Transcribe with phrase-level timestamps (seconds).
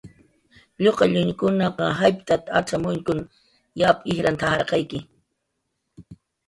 [0.83, 3.19] "Lluqallunkunaq jaytat acxamuñkun
[3.79, 4.99] yap jijran t""ajarqayki."